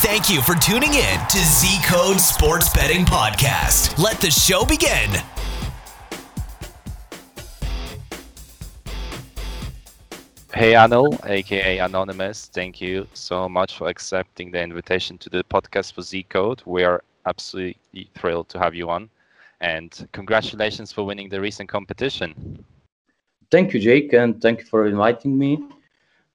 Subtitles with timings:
[0.00, 3.98] Thank you for tuning in to Z Code Sports Betting Podcast.
[3.98, 5.10] Let the show begin.
[10.54, 15.94] Hey Anil, aka Anonymous, thank you so much for accepting the invitation to the podcast
[15.94, 16.62] for Z Code.
[16.64, 19.10] We are absolutely thrilled to have you on,
[19.60, 22.64] and congratulations for winning the recent competition.
[23.50, 25.58] Thank you, Jake, and thank you for inviting me.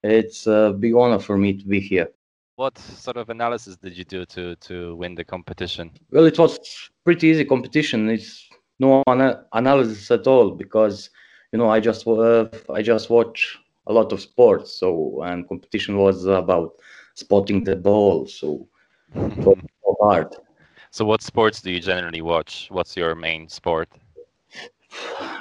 [0.02, 2.10] It's a big honor for me to be here.
[2.56, 5.90] What sort of analysis did you do to to win the competition?
[6.12, 6.58] Well, it was
[7.04, 8.08] pretty easy competition.
[8.08, 11.10] It's no ana- analysis at all because
[11.52, 14.72] you know I just uh, I just watch a lot of sports.
[14.72, 16.74] So and competition was about
[17.14, 18.26] spotting the ball.
[18.26, 18.68] So
[19.16, 20.36] it was so hard.
[20.90, 22.68] So, what sports do you generally watch?
[22.70, 23.88] What's your main sport?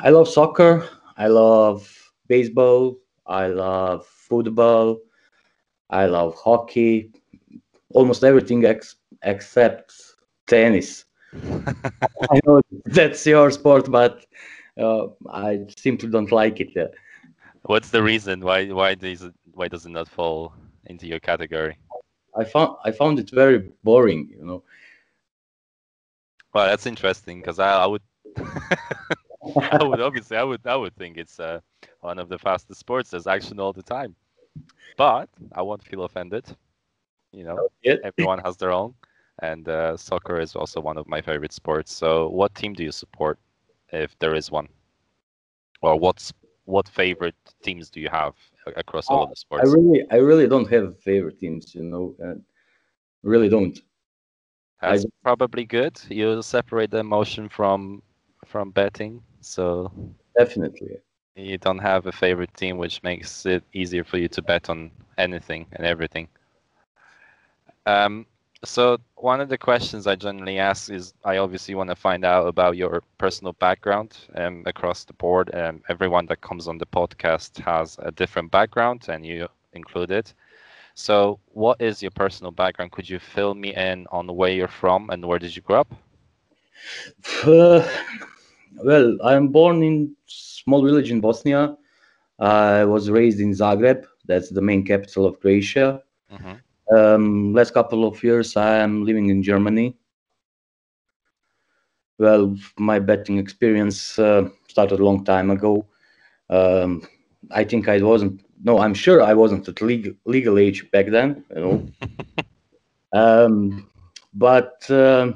[0.04, 0.90] I love soccer.
[1.16, 2.98] I love baseball.
[3.28, 4.98] I love football.
[5.94, 7.12] I love hockey.
[7.94, 9.94] Almost everything ex- except
[10.48, 11.06] tennis.
[12.32, 14.26] I know that's your sport, but
[14.78, 16.96] uh, I simply don't like it.
[17.64, 20.54] What's the reason why why does it why does it not fall
[20.86, 21.78] into your category?
[22.36, 24.30] I found I found it very boring.
[24.38, 24.64] You know.
[26.54, 28.02] Well, that's interesting because I, I would
[29.78, 31.60] I would obviously I would I would think it's uh,
[32.02, 33.12] one of the fastest sports.
[33.12, 34.16] There's action all the time,
[34.98, 36.46] but I won't feel offended.
[37.32, 37.68] You know,
[38.04, 38.94] everyone has their own,
[39.42, 41.92] and uh, soccer is also one of my favorite sports.
[41.92, 43.40] So, what team do you support,
[43.92, 44.68] if there is one,
[45.82, 46.34] or what's
[46.66, 48.36] what favorite teams do you have
[48.78, 49.64] across all of the sports?
[49.64, 51.74] I really I really don't have favorite teams.
[51.76, 52.36] You know, uh,
[53.24, 53.78] really don't.
[54.82, 56.00] That's probably good.
[56.10, 58.02] You separate the emotion from
[58.46, 59.92] from betting, so
[60.38, 60.98] Definitely.
[61.36, 64.92] You don't have a favorite team, which makes it easier for you to bet on
[65.18, 66.28] anything and everything.
[67.86, 68.26] Um,
[68.64, 72.48] so one of the questions I generally ask is, I obviously want to find out
[72.48, 75.54] about your personal background um, across the board.
[75.54, 80.32] Um, everyone that comes on the podcast has a different background, and you included.
[80.96, 82.92] So, what is your personal background?
[82.92, 85.94] Could you fill me in on where you're from and where did you grow up?
[87.46, 87.88] Uh,
[88.84, 91.76] well, I'm born in small village in Bosnia.
[92.40, 94.06] I was raised in Zagreb.
[94.26, 96.02] That's the main capital of Croatia.
[96.30, 96.54] hmm
[96.96, 99.96] Um, last couple of years, I am living in Germany.
[102.20, 105.86] Well, my betting experience uh, started a long time ago.
[106.50, 107.02] Um,
[107.52, 108.42] I think I wasn't.
[108.64, 111.44] No, I'm sure I wasn't at legal legal age back then.
[111.56, 111.88] You know.
[113.14, 113.90] um,
[114.34, 115.36] but um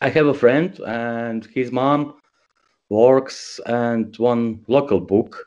[0.00, 2.14] I have a friend, and his mom
[2.88, 5.46] works and one local book.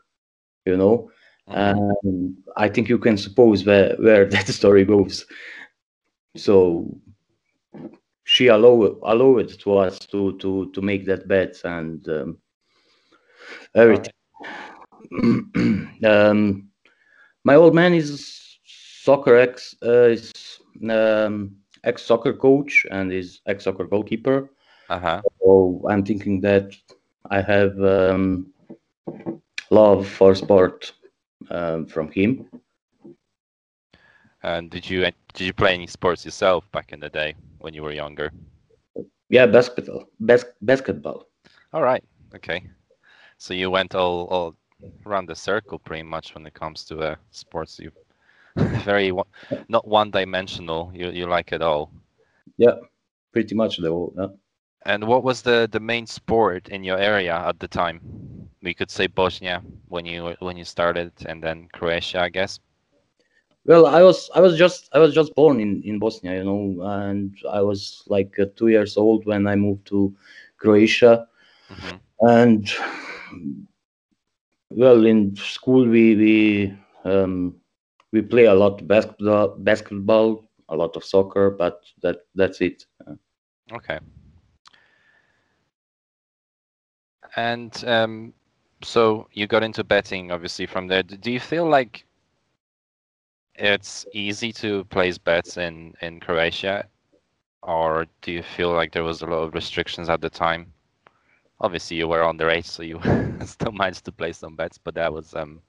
[0.66, 1.12] You know,
[1.48, 5.26] and I think you can suppose where, where that story goes.
[6.38, 6.88] So
[8.26, 12.38] she allowed allowed to us to to to make that bet and um,
[13.76, 14.14] everything.
[16.06, 16.70] um,
[17.44, 20.32] my old man is soccer ex uh, is
[20.90, 24.50] um, ex soccer coach and is ex soccer goalkeeper.
[24.90, 25.22] Uh huh.
[25.42, 26.72] So I'm thinking that
[27.30, 28.48] I have um,
[29.72, 30.94] love for sport
[31.50, 32.48] um, from him.
[34.44, 35.02] And did you
[35.34, 38.32] did you play any sports yourself back in the day when you were younger?
[39.30, 40.06] Yeah, basketball.
[40.20, 41.26] Bas- basketball.
[41.74, 42.04] All right.
[42.36, 42.62] Okay.
[43.38, 44.56] So you went all all
[45.06, 47.80] around the circle pretty much when it comes to uh, sports.
[47.80, 47.92] You
[48.86, 49.12] very
[49.68, 50.92] not one dimensional.
[50.94, 51.92] You you like it all.
[52.58, 52.76] Yeah,
[53.32, 54.14] pretty much the whole.
[54.18, 54.28] Yeah.
[54.86, 58.50] And what was the the main sport in your area at the time?
[58.62, 62.60] We could say Bosnia when you when you started, and then Croatia, I guess.
[63.66, 66.84] Well, I was I was just I was just born in in Bosnia, you know,
[66.84, 70.14] and I was like uh, two years old when I moved to
[70.58, 71.28] Croatia,
[71.70, 72.68] hmm and
[74.72, 76.74] well, in school we we
[77.06, 77.56] um,
[78.14, 82.86] we play a lot basketball, basketball, a lot of soccer, but that that's it.
[83.74, 84.00] Okay.
[87.36, 88.34] And um,
[88.84, 91.02] so you got into betting, obviously, from there.
[91.04, 92.06] Do you feel like
[93.56, 96.88] it's easy to place bets in in Croatia,
[97.64, 100.72] or do you feel like there was a lot of restrictions at the time?
[101.62, 103.00] Obviously, you were underage, so you
[103.46, 105.62] still managed to place some bets, but that was um,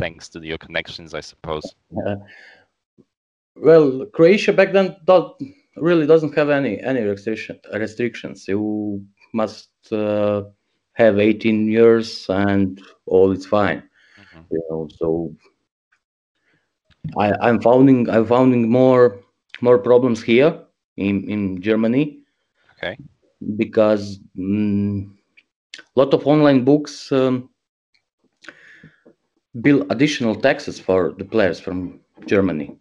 [0.00, 1.74] thanks to your connections, I suppose.
[3.56, 5.34] Well, Croatia back then don't,
[5.76, 8.48] really doesn't have any any restriction restrictions.
[8.48, 10.42] You must uh,
[10.94, 13.82] have 18 years and all is fine.
[14.18, 14.44] Mhm.
[14.50, 15.34] You know, so
[17.18, 19.20] I, I'm finding I'm finding more
[19.60, 20.60] more problems here
[20.96, 22.20] in in Germany.
[22.72, 22.96] Okay.
[23.56, 25.10] Because a mm,
[25.96, 27.49] lot of online books um,
[29.60, 32.76] bill additional taxes for the players from Germany.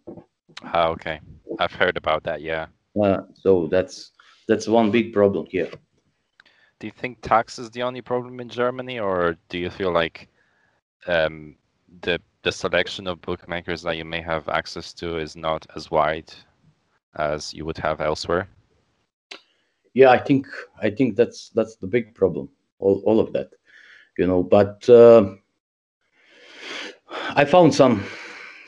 [0.63, 1.19] Ah, okay.
[1.60, 2.42] I've heard about that.
[2.42, 2.68] Yeah.
[3.01, 4.12] Uh, so that's
[4.48, 5.71] that's one big problem here.
[6.80, 10.30] Do you think tax is the only problem in Germany, or do you feel like
[11.07, 11.56] um,
[12.01, 16.31] the the selection of bookmakers that you may have access to is not as wide
[17.15, 18.48] as you would have elsewhere?
[19.94, 20.48] Yeah, I think
[20.81, 22.50] I think that's that's the big problem.
[22.80, 23.50] All all of that,
[24.18, 24.44] you know.
[24.44, 25.36] But uh,
[27.10, 28.04] I found some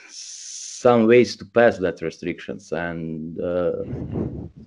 [0.09, 3.83] some ways to pass that restrictions and a uh,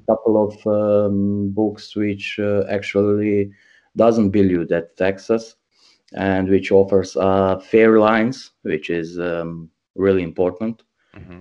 [0.08, 3.50] couple of um, books which uh, actually
[3.96, 5.56] doesn't bill you that taxes
[6.12, 10.84] and which offers uh, fair lines which is um, really important
[11.16, 11.40] mm-hmm.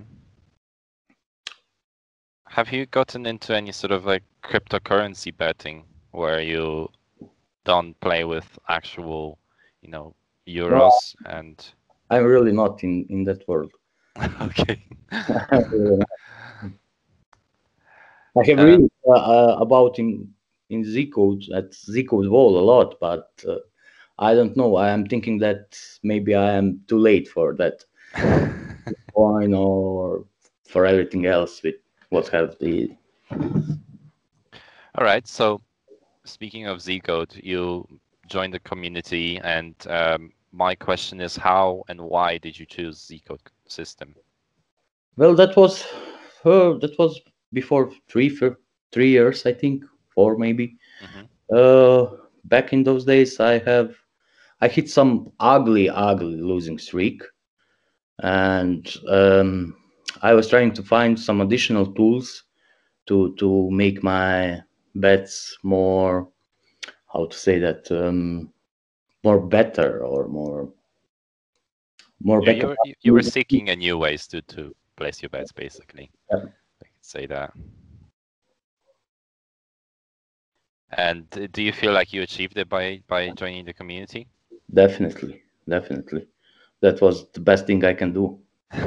[2.48, 6.88] have you gotten into any sort of like cryptocurrency betting where you
[7.64, 9.38] don't play with actual
[9.82, 10.12] you know
[10.48, 11.74] euros no, and
[12.14, 13.72] i'm really not in in that world
[14.40, 14.80] okay.
[18.36, 20.32] I have um, read uh, uh, about in
[20.70, 23.58] in Z code at Z code wall a lot, but uh,
[24.18, 24.76] I don't know.
[24.76, 27.84] I am thinking that maybe I am too late for that
[29.14, 30.24] coin or
[30.68, 31.76] for everything else with
[32.10, 32.90] what have the.
[34.96, 35.26] All right.
[35.26, 35.60] So,
[36.24, 37.86] speaking of Z code, you
[38.28, 43.22] joined the community, and um, my question is, how and why did you choose Z
[43.26, 44.14] code system?
[45.16, 45.84] Well, that was
[46.44, 47.20] uh, that was
[47.52, 48.36] before three
[48.92, 49.84] three years, I think,
[50.14, 50.76] four maybe.
[51.02, 51.24] Mm-hmm.
[51.54, 53.94] Uh, back in those days, I have
[54.60, 57.22] I hit some ugly, ugly losing streak,
[58.20, 59.76] and um,
[60.22, 62.44] I was trying to find some additional tools
[63.06, 64.62] to to make my
[64.94, 66.28] bets more
[67.12, 68.52] how to say that um,
[69.24, 70.68] more better or more
[72.22, 75.52] more yeah, you, were, you were seeking a new ways to to place your bets
[75.52, 76.10] basically.
[76.30, 76.44] Yeah.
[76.82, 77.52] i can say that.
[80.96, 84.28] And do you feel like you achieved it by by joining the community?
[84.72, 86.26] Definitely definitely.
[86.80, 88.38] That was the best thing i can do.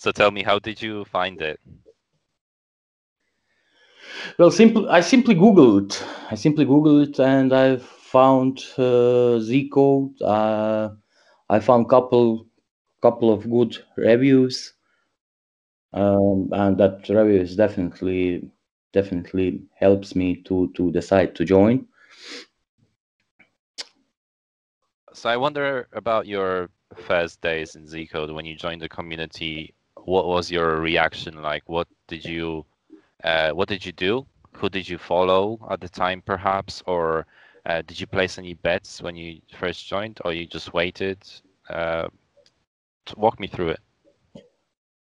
[0.00, 1.60] So tell me how did you find it?
[4.38, 5.92] Well simply i simply googled
[6.30, 7.78] i simply googled it and i
[8.12, 10.90] found uh, z code uh,
[11.48, 12.46] I found couple
[13.02, 14.74] couple of good reviews,
[15.92, 18.50] um, and that reviews definitely
[18.92, 21.86] definitely helps me to to decide to join.
[25.12, 29.74] So I wonder about your first days in Zcode when you joined the community.
[30.04, 31.68] What was your reaction like?
[31.68, 32.64] What did you
[33.24, 34.26] uh, what did you do?
[34.52, 37.26] Who did you follow at the time, perhaps, or
[37.66, 41.18] uh, did you place any bets when you first joined, or you just waited?
[41.68, 42.08] Uh,
[43.16, 43.80] walk me through it.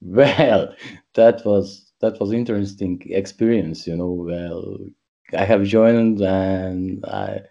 [0.02, 0.76] Well,
[1.16, 3.88] that was that was interesting experience.
[3.88, 4.78] You know, well,
[5.38, 7.42] I have joined and I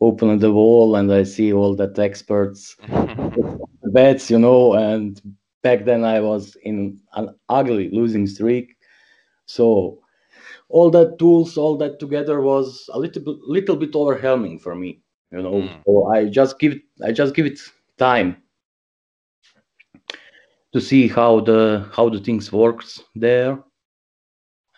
[0.00, 2.76] open the wall and I see all that experts
[3.92, 4.30] bets.
[4.30, 5.20] You know, and
[5.62, 8.76] back then I was in an ugly losing streak,
[9.46, 10.00] so
[10.68, 15.00] all that tools, all that together was a little bit, little bit overwhelming for me.
[15.30, 15.84] You know, mm.
[15.84, 17.58] so I just give it, I just give it
[17.98, 18.36] time
[20.72, 23.62] to see how the how the things works there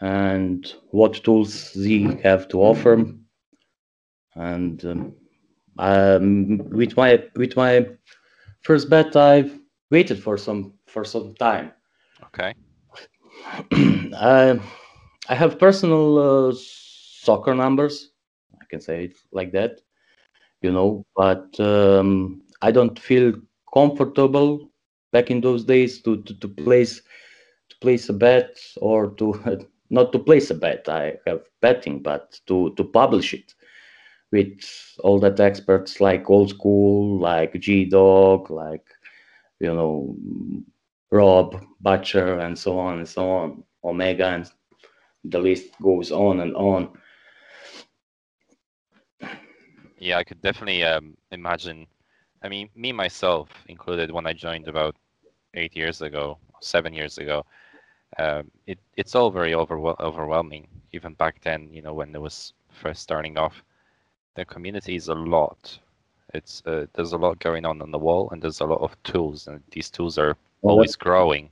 [0.00, 3.04] and what tools Z have to offer.
[4.34, 5.14] And um,
[5.78, 7.86] um, with my with my
[8.62, 9.58] first bet, I've
[9.90, 11.72] waited for some for some time.
[12.24, 12.54] Okay.
[14.14, 14.60] I
[15.28, 16.18] I have personal
[16.50, 18.10] uh, soccer numbers.
[18.60, 19.80] I can say it like that,
[20.62, 21.04] you know.
[21.16, 23.32] But um, I don't feel
[23.72, 24.70] comfortable
[25.12, 27.02] back in those days to to, to place
[27.70, 30.88] to place a bet or to not to place a bet.
[30.88, 33.54] I have betting, but to to publish it
[34.32, 34.60] with
[35.00, 38.86] all that experts like old school, like G Dog, like
[39.60, 40.16] you know
[41.10, 44.50] Rob Butcher, and so on and so on, Omega, and
[45.30, 46.88] the list goes on and on.
[49.98, 51.86] Yeah, I could definitely um, imagine.
[52.42, 54.94] I mean, me myself included, when I joined about
[55.54, 57.44] eight years ago, seven years ago,
[58.18, 60.68] um, it it's all very overwhel- overwhelming.
[60.92, 63.62] Even back then, you know, when it was first starting off,
[64.34, 65.78] the community is a lot.
[66.34, 69.02] It's uh, there's a lot going on on the wall, and there's a lot of
[69.02, 71.50] tools, and these tools are always growing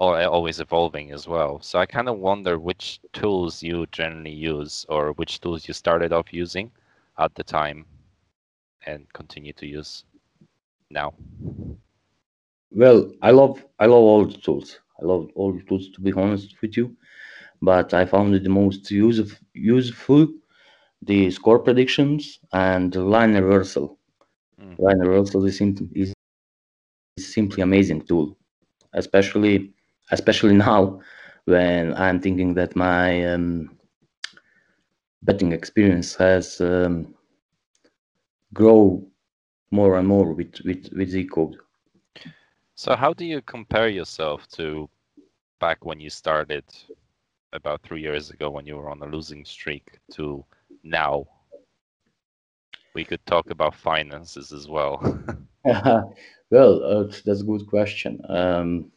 [0.00, 1.60] or always evolving as well.
[1.60, 6.12] So I kind of wonder which tools you generally use or which tools you started
[6.12, 6.72] off using
[7.18, 7.84] at the time
[8.86, 10.04] and continue to use
[10.90, 11.14] now.
[12.72, 14.78] Well, I love I love all the tools.
[15.00, 16.96] I love all the tools to be honest with you,
[17.62, 20.28] but I found it the most useful useful
[21.02, 23.98] the score predictions and the line reversal.
[24.60, 24.78] Mm.
[24.78, 25.60] Line reversal is,
[25.94, 26.14] is
[27.16, 28.36] is simply amazing tool,
[28.94, 29.72] especially
[30.10, 31.00] especially now
[31.44, 33.76] when I'm thinking that my um,
[35.22, 37.14] betting experience has um,
[38.52, 39.06] grow
[39.70, 41.56] more and more with with with Z code.
[42.74, 44.88] So how do you compare yourself to
[45.60, 46.64] back when you started
[47.52, 50.44] about three years ago when you were on a losing streak to
[50.82, 51.26] now?
[52.94, 54.96] We could talk about finances as well.
[55.64, 58.20] well, uh, that's a good question.
[58.28, 58.90] Um,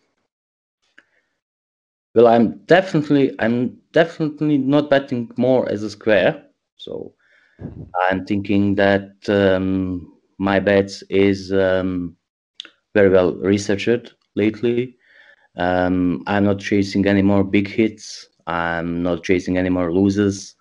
[2.15, 6.43] well, I'm definitely I'm definitely not betting more as a square.
[6.77, 7.13] So
[8.09, 12.15] I'm thinking that um, my bets is um,
[12.93, 14.97] very well researched lately.
[15.57, 18.27] Um, I'm not chasing any more big hits.
[18.47, 20.55] I'm not chasing any more losers.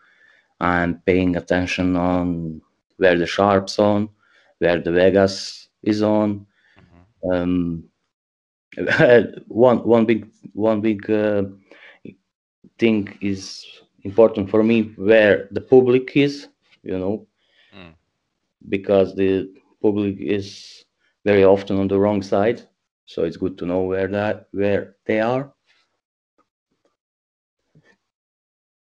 [0.61, 2.61] I'm paying attention on
[2.99, 4.09] where the sharps on,
[4.59, 6.47] where the Vegas is on.
[7.33, 7.85] Um,
[9.49, 11.43] one one big one big uh,
[12.79, 13.65] thing is
[14.03, 16.49] important for me where the public is,
[16.83, 17.27] you know,
[17.73, 17.95] Mm.
[18.69, 19.49] because the
[19.83, 20.85] public is
[21.25, 22.63] very often on the wrong side.
[23.07, 25.53] So it's good to know where that where they are.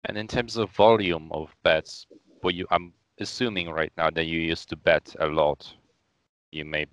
[0.05, 2.07] And in terms of volume of bets,
[2.43, 5.75] well, you I'm assuming right now that you used to bet a lot.
[6.51, 6.87] You may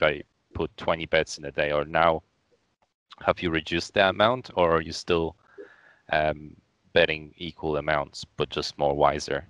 [0.53, 2.23] put 20 bets in a day, or now
[3.25, 5.35] have you reduced the amount, or are you still
[6.11, 6.55] um,
[6.93, 9.47] betting equal amounts but just more wiser?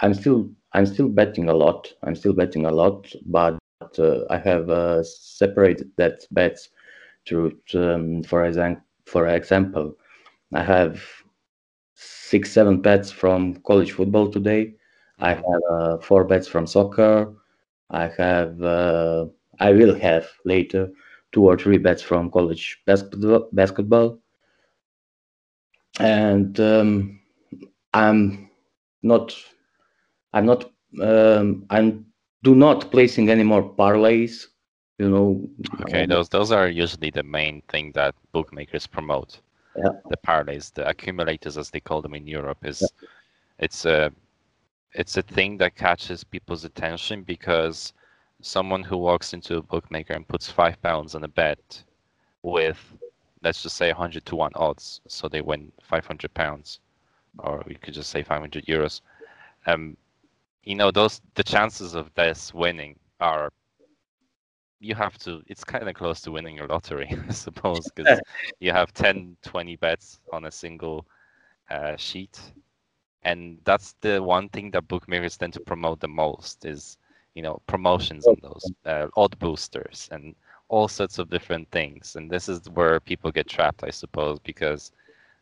[0.00, 1.92] I'm still I'm still betting a lot.
[2.02, 3.58] I'm still betting a lot, but
[3.98, 6.70] uh, I have uh, separated that bets
[7.26, 9.96] through, um, for example, for example,
[10.54, 11.02] I have
[11.94, 14.74] six seven bets from college football today.
[15.18, 17.34] I have uh, four bets from soccer.
[17.90, 19.26] I have uh,
[19.58, 20.90] I will have later
[21.32, 23.48] two or three bets from college basketball.
[23.52, 24.18] basketball.
[25.98, 27.20] And um,
[27.92, 28.50] I'm
[29.02, 29.34] not
[30.32, 30.70] I'm not
[31.02, 32.06] um, I'm
[32.42, 34.46] do not placing any more parlays.
[34.98, 35.48] You know.
[35.82, 39.40] Okay, those those are usually the main thing that bookmakers promote.
[39.76, 39.90] Yeah.
[40.10, 42.82] The parlays, the accumulators, as they call them in Europe, is
[43.58, 44.12] it's a
[44.92, 47.92] it's a thing that catches people's attention because
[48.40, 51.84] someone who walks into a bookmaker and puts five pounds on a bet
[52.42, 52.96] with
[53.42, 56.80] let's just say 100 to 1 odds so they win 500 pounds
[57.38, 59.00] or we could just say 500 euros
[59.66, 59.96] um
[60.64, 63.50] you know those the chances of this winning are
[64.80, 68.20] you have to it's kind of close to winning a lottery i suppose because
[68.60, 71.06] you have 10 20 bets on a single
[71.70, 72.40] uh, sheet.
[73.22, 76.98] And that's the one thing that bookmakers tend to promote the most is
[77.34, 80.34] you know promotions on those uh, odd boosters and
[80.68, 84.92] all sorts of different things and this is where people get trapped i suppose because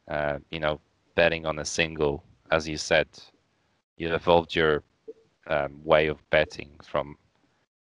[0.08, 0.80] uh, you know
[1.14, 3.06] betting on a single as you said
[3.96, 4.82] you evolved your
[5.48, 7.16] um, way of betting from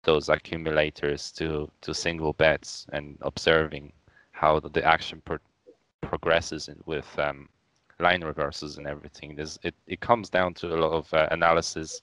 [0.04, 3.92] those accumulators to to single bets and observing
[4.32, 5.38] how the, the action pro-
[6.02, 7.48] progresses in, with um,
[8.00, 9.34] line reversals and everything.
[9.34, 12.02] There's, it it comes down to a lot of uh, analysis.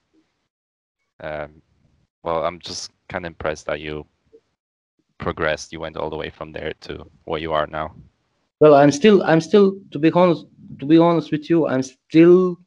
[1.22, 1.62] Um,
[2.24, 4.06] well, I'm just kind of impressed that you
[5.18, 5.72] progressed.
[5.72, 7.94] You went all the way from there to where you are now.
[8.60, 10.46] Well, I'm still I'm still to be honest
[10.80, 12.58] to be honest with you, I'm still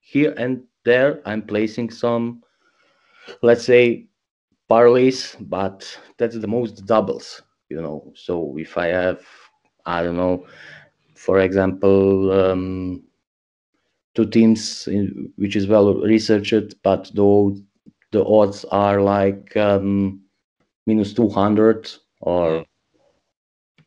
[0.00, 1.20] here and there.
[1.24, 2.42] I'm placing some,
[3.42, 4.06] let's say,
[4.70, 5.86] parlays, but
[6.18, 8.12] that's the most doubles, you know.
[8.14, 9.20] So if I have,
[9.84, 10.46] I don't know,
[11.14, 13.02] for example, um,
[14.14, 17.56] two teams in, which is well researched, but though
[18.16, 20.22] the odds are like um,
[20.86, 22.66] minus 200 or Mm.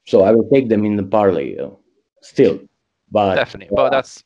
[0.05, 1.69] so I will take them in the parlay uh,
[2.21, 2.59] still.
[3.11, 4.23] But Definitely, but that's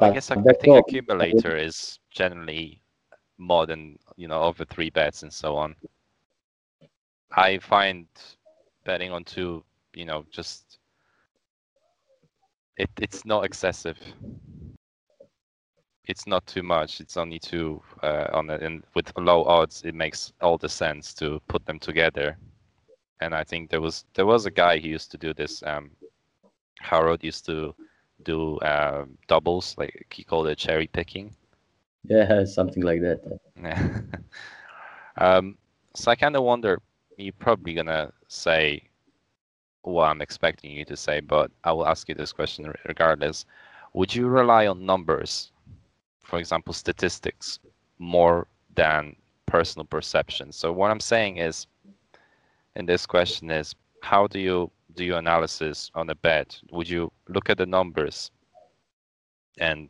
[0.00, 0.84] I guess I think all.
[0.86, 2.82] accumulator is generally
[3.38, 5.76] more than you know over three bets and so on.
[7.36, 8.06] I find
[8.84, 10.78] betting on two, you know, just
[12.76, 13.98] it it's not excessive.
[16.10, 17.00] It's not too much.
[17.00, 21.14] It's only two uh, on it, and with low odds, it makes all the sense
[21.14, 22.36] to put them together.
[23.20, 25.62] and I think there was there was a guy who used to do this.
[25.62, 25.90] Um,
[26.80, 27.74] Harold used to
[28.24, 31.34] do uh, doubles, like he called it cherry picking.
[32.04, 33.20] Yeah, something like that.
[33.62, 34.00] Yeah.
[35.16, 35.56] um,
[35.94, 36.80] so I kind of wonder.
[37.16, 38.82] You're probably gonna say
[39.82, 43.46] what I'm expecting you to say, but I will ask you this question regardless.
[43.94, 45.52] Would you rely on numbers,
[46.30, 47.58] for example, statistics,
[47.98, 48.46] more
[48.76, 50.52] than personal perception?
[50.52, 51.66] So what I'm saying is,
[52.76, 56.60] in this question is, how do you do your analysis on a bet?
[56.70, 58.30] Would you look at the numbers
[59.58, 59.88] and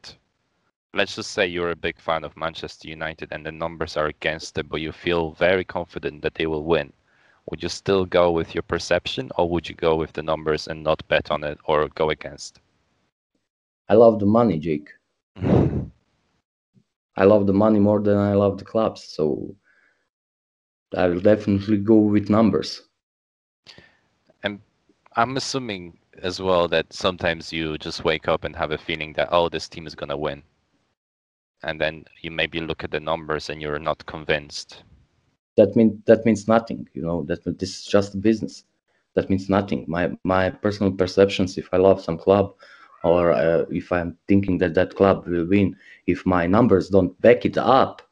[0.94, 4.56] let's just say you're a big fan of Manchester United and the numbers are against
[4.56, 6.92] it, but you feel very confident that they will win.
[7.50, 10.82] Would you still go with your perception or would you go with the numbers and
[10.82, 12.61] not bet on it or go against?
[13.90, 14.88] I love the money, Jake.
[17.20, 19.04] I love the money more than I love the clubs.
[19.04, 19.54] So
[20.96, 22.82] I will definitely go with numbers.
[24.42, 24.60] And
[25.16, 29.28] I'm assuming as well that sometimes you just wake up and have a feeling that,
[29.30, 30.42] oh, this team is going to win
[31.62, 34.82] and then you maybe look at the numbers and you're not convinced
[35.56, 38.64] that means that means nothing you know that this is just business
[39.14, 42.54] that means nothing my my personal perceptions if i love some club
[43.04, 45.75] or uh, if i'm thinking that that club will win
[46.07, 48.02] if my numbers don't back it up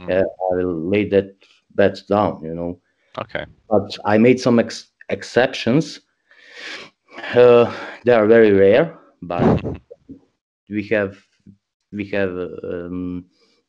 [0.00, 0.10] mm.
[0.10, 1.34] uh, i will lay that
[1.74, 2.78] bet down you know
[3.18, 6.00] okay but i made some ex- exceptions
[7.34, 7.72] uh,
[8.04, 9.62] they are very rare but
[10.68, 11.18] we have
[11.92, 13.24] we have um,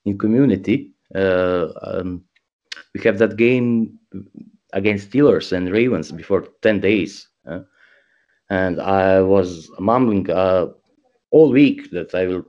[0.06, 0.92] in community.
[1.14, 2.24] Uh, um,
[2.94, 3.98] we have that game
[4.74, 7.28] against Steelers and Ravens before 10 days.
[8.52, 10.68] And I was mumbling uh,
[11.32, 12.46] all week that I will,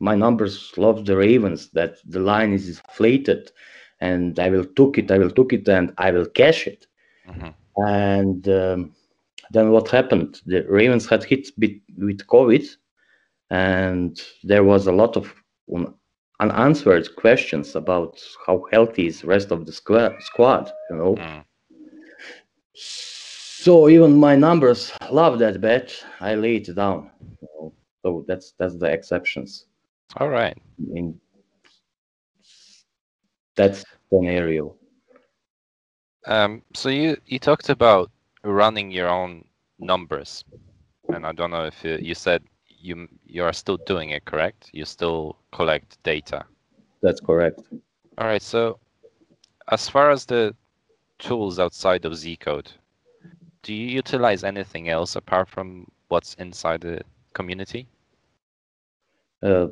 [0.00, 3.52] my numbers love the Ravens, that the line is inflated
[4.00, 6.86] and I will took it, I will took it and I will cash it.
[7.28, 7.48] Mm-hmm.
[7.86, 8.94] And um,
[9.50, 10.40] then what happened?
[10.46, 12.66] The Ravens had hit with COVID
[13.50, 15.34] and there was a lot of
[16.40, 21.44] unanswered questions about how healthy is the rest of the squad you know mm.
[23.64, 27.10] So even my numbers love that bet i lay it down
[28.02, 29.66] so that's that's the exceptions
[30.18, 30.56] all right
[30.94, 31.18] in
[33.56, 34.74] that scenario
[36.26, 38.10] um so you you talked about
[38.44, 39.44] running your own
[39.78, 40.44] numbers
[41.12, 42.42] and i don't know if you, you said
[42.80, 44.70] you you are still doing it, correct?
[44.72, 46.44] You still collect data.
[47.02, 47.60] That's correct.
[48.18, 48.42] All right.
[48.42, 48.78] So,
[49.70, 50.54] as far as the
[51.18, 52.68] tools outside of Zcode,
[53.62, 57.00] do you utilize anything else apart from what's inside the
[57.32, 57.86] community?
[59.42, 59.68] Uh,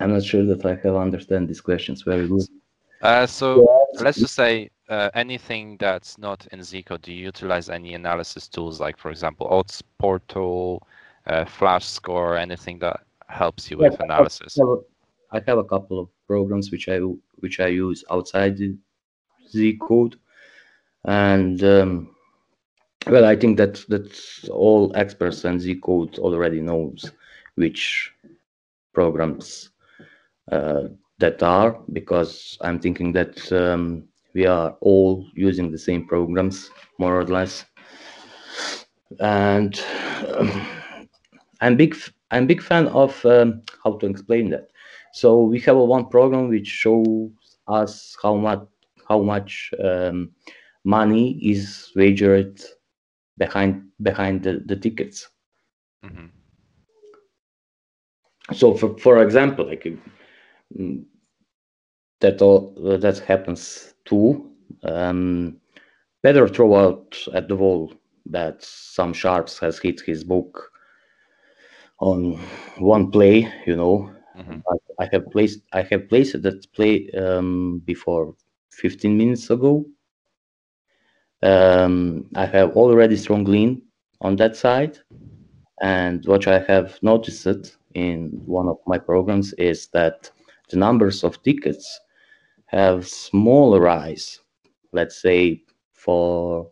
[0.00, 2.42] I'm not sure that I have understand these questions very good.
[3.02, 3.60] Uh, so
[3.94, 4.02] yeah.
[4.02, 8.80] let's just say uh, anything that's not in Zcode, do you utilize any analysis tools
[8.80, 10.86] like, for example, Odds Portal,
[11.26, 14.58] uh, Flash Score, anything that helps you with yeah, analysis?
[14.58, 16.98] I have, a, I have a couple of programs which I
[17.40, 18.76] which I use outside the
[19.48, 20.18] Z code,
[21.04, 22.16] and um,
[23.08, 27.10] well, I think that that all experts and Z code already knows
[27.56, 28.12] which
[28.94, 29.70] programs
[30.52, 30.84] uh,
[31.18, 37.18] that are because I'm thinking that um, we are all using the same programs more
[37.18, 37.64] or less,
[39.20, 39.80] and.
[40.36, 40.50] Um,
[41.60, 41.96] I'm big
[42.30, 44.68] I'm big fan of um, how to explain that.
[45.12, 47.30] So we have a one program which shows
[47.66, 48.66] us how much
[49.08, 50.30] how much um,
[50.84, 52.60] money is wagered
[53.38, 55.28] behind behind the, the tickets.
[56.04, 56.26] Mm-hmm.
[58.54, 59.86] So for for example, like
[60.78, 61.04] mm,
[62.20, 64.50] that all that happens too.
[64.82, 65.60] Um,
[66.22, 67.92] better throw out at the wall
[68.26, 70.70] that some sharps has hit his book
[72.00, 72.38] on
[72.78, 74.12] one play, you know.
[74.36, 74.60] Mm-hmm.
[74.70, 78.34] I, I, have placed I have placed that play um, before
[78.70, 79.84] 15 minutes ago.
[81.42, 83.82] Um, I have already strong lean
[84.20, 84.98] on that side,
[85.80, 90.30] and what I have noticed in one of my programs is that
[90.70, 92.00] the numbers of tickets
[92.66, 94.40] have small rise.
[94.92, 96.70] Let's say for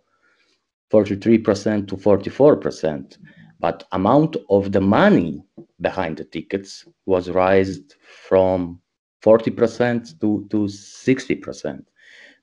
[0.90, 3.18] 43% to 44%
[3.58, 5.42] but amount of the money
[5.80, 7.94] behind the tickets was raised
[8.28, 8.80] from
[9.24, 11.84] 40% to, to 60%,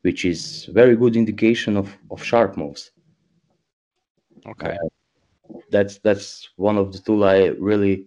[0.03, 2.91] which is very good indication of, of sharp moves.
[4.45, 4.71] Okay.
[4.71, 8.05] Uh, that's that's one of the tool I really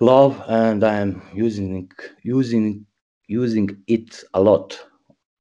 [0.00, 1.90] love and I'm using
[2.22, 2.86] using
[3.26, 4.78] using it a lot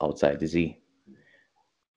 [0.02, 0.78] outside the Z.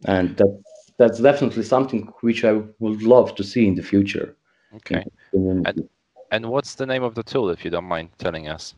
[0.06, 0.62] And that
[0.98, 4.36] that's definitely something which I would love to see in the future.
[4.74, 5.04] Okay.
[5.32, 5.88] And,
[6.30, 8.74] and what's the name of the tool, if you don't mind telling us?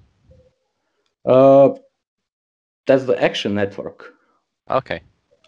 [1.24, 1.70] Uh,
[2.86, 4.14] that's the Action Network.
[4.70, 5.02] Okay.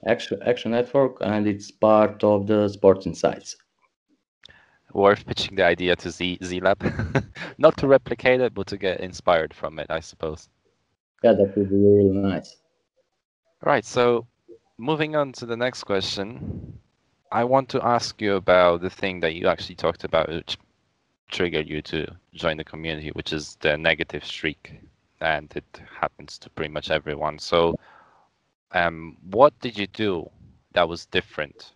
[0.07, 3.57] Action Action Network, and it's part of the Sports Insights.
[4.93, 6.83] Worth pitching the idea to Z Z Lab,
[7.59, 10.49] not to replicate it, but to get inspired from it, I suppose.
[11.23, 12.57] Yeah, that would be really nice.
[13.63, 13.85] Right.
[13.85, 14.27] So,
[14.79, 16.79] moving on to the next question,
[17.31, 20.59] I want to ask you about the thing that you actually talked about, which
[21.31, 24.81] triggered you to join the community, which is the negative streak,
[25.21, 27.39] and it happens to pretty much everyone.
[27.39, 27.77] So,
[28.73, 30.29] um, what did you do
[30.73, 31.73] that was different?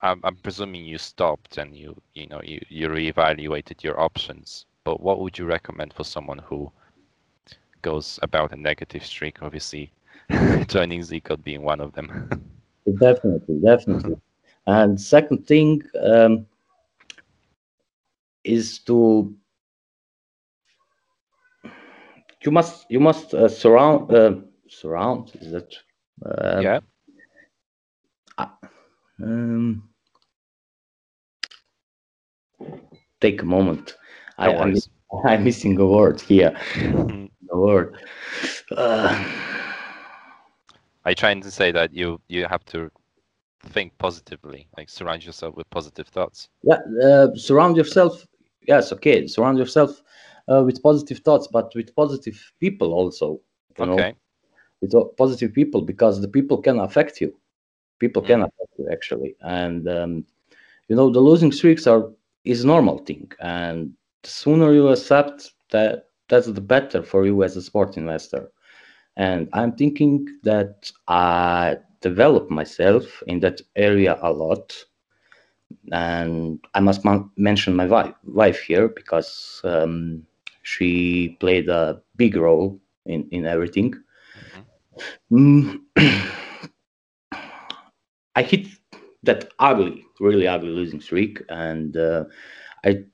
[0.00, 4.66] I'm, I'm presuming you stopped and you you know you you reevaluated your options.
[4.84, 6.70] But what would you recommend for someone who
[7.82, 9.42] goes about a negative streak?
[9.42, 9.92] Obviously,
[10.68, 12.30] joining Zcode being one of them.
[12.98, 14.16] definitely, definitely.
[14.66, 16.46] And second thing um,
[18.44, 19.34] is to
[22.44, 24.34] you must you must uh, surround uh,
[24.68, 25.74] surround is that
[26.24, 26.80] uh, yeah.
[29.20, 29.88] Um,
[33.20, 33.96] take a moment.
[34.38, 34.74] I, am
[35.24, 36.56] I'm, missing a word here.
[37.50, 37.96] A word.
[38.70, 39.24] Uh,
[41.08, 42.90] you trying to say that you you have to
[43.62, 46.48] think positively like surround yourself with positive thoughts?
[46.62, 48.26] Yeah uh, surround yourself
[48.62, 50.02] yes okay surround yourself
[50.48, 53.40] uh, with positive thoughts but with positive people also
[53.78, 54.12] okay know?
[54.80, 57.34] With positive people because the people can affect you.
[57.98, 58.44] People can mm.
[58.44, 59.36] affect you actually.
[59.40, 60.24] And um,
[60.88, 62.10] you know the losing streaks are
[62.44, 63.30] is normal thing.
[63.40, 68.50] And the sooner you accept that that's the better for you as a sport investor.
[69.16, 74.84] And i'm thinking that i develop myself in that area a lot.
[75.92, 77.02] And i must
[77.36, 80.26] mention my wife, wife here because um,
[80.62, 83.94] she played a big role in, in everything.
[88.34, 88.66] I hit
[89.24, 92.24] that ugly, really ugly losing streak, and uh,
[92.84, 93.04] I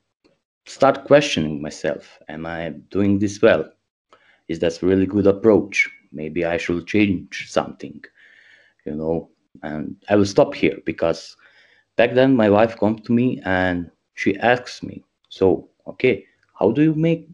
[0.67, 3.71] start questioning myself: Am I doing this well?
[4.49, 5.91] Is that really good approach?
[6.13, 8.03] Maybe I should change something,
[8.87, 9.31] you know.
[9.63, 11.37] And I will stop here because
[11.97, 16.27] back then my wife comes to me and she asks me, "So, okay,
[16.61, 17.29] how do you make?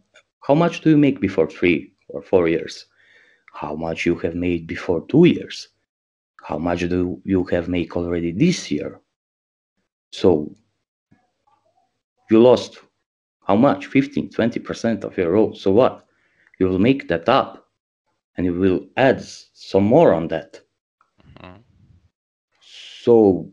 [0.47, 2.87] How much do you make before three or four years?"
[3.53, 5.69] How much you have made before two years,
[6.43, 9.01] how much do you have made already this year.
[10.13, 10.55] So
[12.31, 12.79] you lost
[13.47, 16.07] how much 15 20% of your role so what
[16.59, 17.69] you will make that up
[18.37, 19.21] and you will add
[19.53, 20.61] some more on that
[21.43, 21.57] mm-hmm.
[22.61, 23.51] so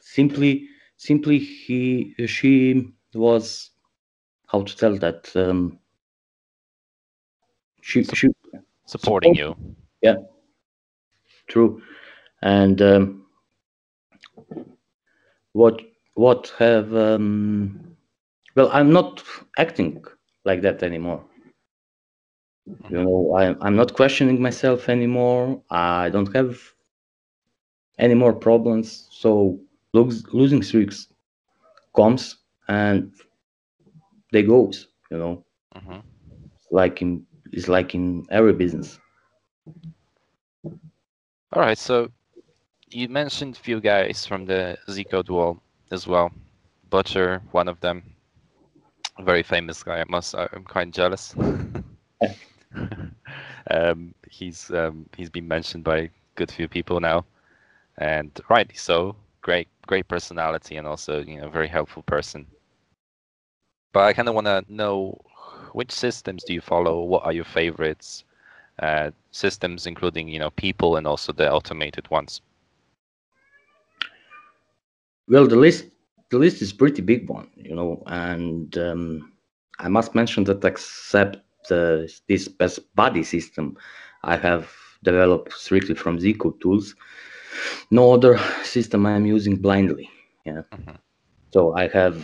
[0.00, 3.70] simply simply he she was
[4.46, 5.78] how to tell that um,
[7.82, 8.28] she, she
[8.88, 9.54] supporting you.
[10.02, 10.16] Yeah,
[11.48, 11.82] true.
[12.42, 13.26] And um,
[15.52, 15.80] what
[16.14, 17.96] what have um,
[18.56, 19.22] well, I'm not
[19.58, 20.04] acting
[20.44, 21.22] like that anymore.
[22.68, 22.94] Mm-hmm.
[22.94, 25.62] You know, I, I'm not questioning myself anymore.
[25.70, 26.58] I don't have
[27.98, 29.08] any more problems.
[29.10, 29.58] So
[29.92, 31.08] losing streaks
[31.96, 32.36] comes
[32.68, 33.12] and
[34.32, 34.88] they goes.
[35.10, 35.44] You know,
[35.76, 35.98] mm-hmm.
[36.70, 38.98] like in is like in every business.
[41.52, 42.10] All right, so
[42.90, 46.32] you mentioned a few guys from the Z Code wall as well.
[46.90, 48.02] Butcher, one of them,
[49.20, 50.00] very famous guy.
[50.00, 51.34] I must, I'm quite jealous.
[53.70, 57.24] um, he's um, he's been mentioned by a good few people now,
[57.98, 59.16] and rightly so.
[59.42, 62.46] Great, great personality, and also you know very helpful person.
[63.92, 65.18] But I kind of want to know
[65.78, 67.02] which systems do you follow?
[67.04, 68.24] What are your favorites?
[68.80, 72.40] Uh, systems, including you know people and also the automated ones.
[75.28, 75.84] Well, the list
[76.30, 79.32] the list is pretty big one, you know, and um,
[79.78, 81.36] I must mention that except
[81.70, 83.76] uh, this best buddy system,
[84.24, 84.68] I have
[85.04, 86.96] developed strictly from Zcode tools.
[87.90, 90.10] No other system I am using blindly.
[90.44, 90.62] Yeah.
[90.72, 90.96] Mm-hmm.
[91.52, 92.16] So I have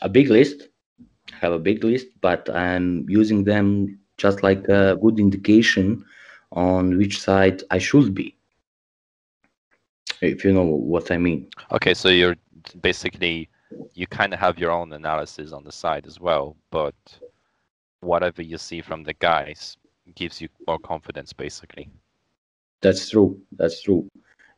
[0.00, 0.68] a big list
[1.40, 6.04] have a big list, but I'm using them just like a good indication
[6.52, 8.36] on which side I should be.
[10.22, 11.50] If you know what I mean.
[11.72, 12.36] Okay, so you're
[12.80, 13.48] basically
[13.94, 16.94] you kind of have your own analysis on the side as well, but
[18.00, 19.76] whatever you see from the guys
[20.14, 21.90] gives you more confidence basically.
[22.80, 23.40] That's true.
[23.52, 24.08] That's true.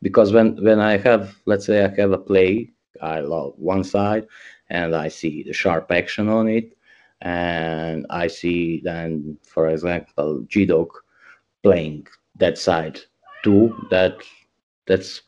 [0.03, 4.27] because when when I have let's say I have a play, I love one side,
[4.71, 6.77] and I see the sharp action on it,
[7.21, 10.89] and I see then, for example, GDoc
[11.63, 13.01] playing that side
[13.43, 13.75] too.
[13.91, 14.17] That
[14.87, 15.23] that's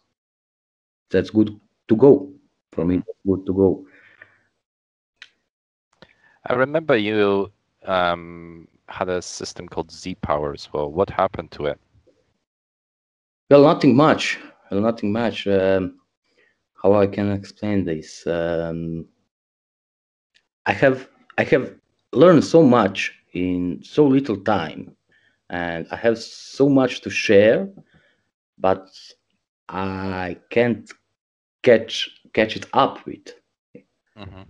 [1.11, 2.33] that's good to go
[2.73, 3.03] for me.
[3.27, 3.87] Good to go.
[6.47, 7.53] I remember you
[7.85, 10.91] um, had a system called Z Power as well.
[10.91, 11.79] What happened to it?
[13.51, 14.39] Well, nothing much.
[14.71, 15.47] Well, nothing much.
[15.47, 16.01] Um,
[16.83, 18.27] how I can explain this?
[18.27, 19.07] Um,
[20.67, 21.75] I have I have
[22.13, 24.95] learned so much in so little time,
[25.49, 27.69] and I have so much to share,
[28.59, 28.89] but
[29.69, 30.91] I can't
[31.63, 33.35] catch catch it up with.
[34.19, 34.43] Mm-hmm.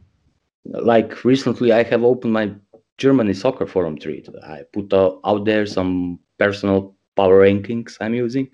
[0.65, 2.55] Like recently, I have opened my
[2.99, 4.29] Germany soccer forum thread.
[4.45, 8.49] I put out there some personal power rankings I'm using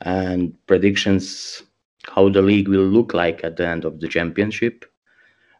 [0.00, 1.62] and predictions
[2.04, 4.84] how the league will look like at the end of the championship.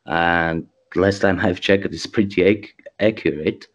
[0.07, 3.67] And last time I've checked, it's pretty ac- accurate,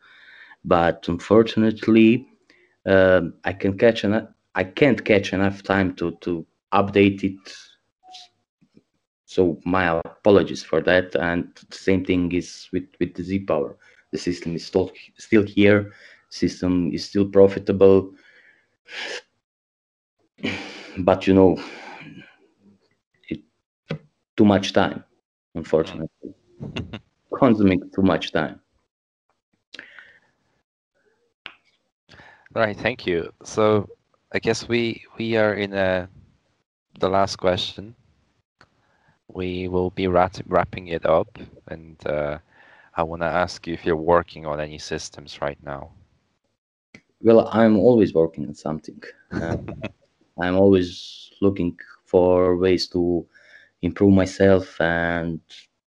[0.66, 2.28] but unfortunately,
[2.86, 4.30] um, I can catch enough.
[4.56, 7.40] I can't catch enough time to to update it.
[9.26, 11.16] So my apologies for that.
[11.16, 13.78] And the same thing is with with the Z Power.
[14.12, 15.94] The system is still still here.
[16.30, 18.14] System is still profitable.
[20.98, 21.58] But you know,
[23.30, 23.42] it
[24.38, 25.04] too much time,
[25.56, 26.34] unfortunately,
[27.40, 28.60] consuming too much time.
[32.54, 33.32] Right, thank you.
[33.44, 33.88] So
[34.34, 36.10] I guess we we are in a,
[37.00, 37.96] the last question.
[39.28, 42.40] We will be rat- wrapping it up, and uh,
[42.96, 45.92] I want to ask you if you're working on any systems right now.
[47.22, 49.02] Well, I'm always working on something.
[49.32, 49.58] Uh,
[50.40, 53.26] I'm always looking for ways to
[53.82, 55.40] improve myself and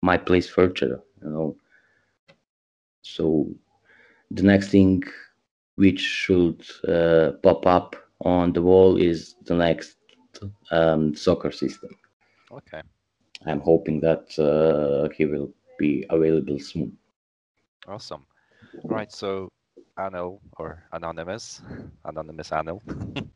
[0.05, 1.01] my place further.
[1.23, 1.57] You know,
[3.03, 3.49] so
[4.31, 5.03] the next thing
[5.77, 9.97] which should uh, pop up on the wall is the next
[10.71, 11.91] um, soccer system.
[12.53, 12.83] Okay.
[13.47, 16.97] I'm hoping that uh, he will be available soon.
[17.89, 18.25] Awesome.
[18.85, 19.49] Right, so
[19.99, 21.63] Anil or Anonymous,
[22.05, 22.81] Anonymous Anil,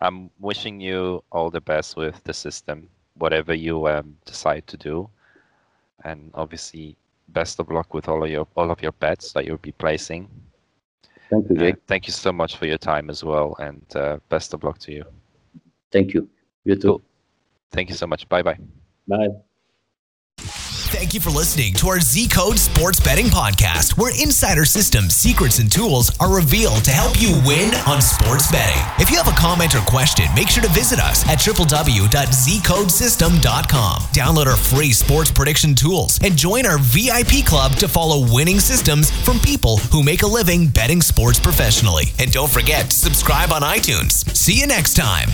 [0.00, 5.08] I'm wishing you all the best with the system, whatever you um, decide to do,
[6.04, 6.96] and obviously
[7.28, 10.28] best of luck with all of your all of your bets that you'll be placing.
[11.30, 11.76] Thank you, Uh, Jake.
[11.86, 14.92] thank you so much for your time as well, and uh, best of luck to
[14.92, 15.04] you.
[15.90, 16.28] Thank you.
[16.64, 16.88] You too.
[16.88, 17.02] Cool.
[17.70, 18.28] Thank you so much.
[18.28, 18.58] Bye bye.
[19.06, 19.42] Bye.
[20.92, 25.58] Thank you for listening to our Z Code Sports Betting Podcast, where insider systems, secrets,
[25.58, 28.82] and tools are revealed to help you win on sports betting.
[29.02, 34.00] If you have a comment or question, make sure to visit us at www.zcodesystem.com.
[34.02, 39.10] Download our free sports prediction tools and join our VIP club to follow winning systems
[39.24, 42.12] from people who make a living betting sports professionally.
[42.18, 44.28] And don't forget to subscribe on iTunes.
[44.36, 45.30] See you next time.